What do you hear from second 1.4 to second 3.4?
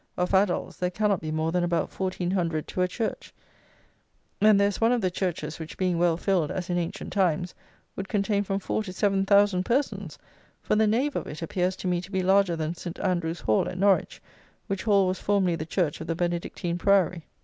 than about 1400 to a church;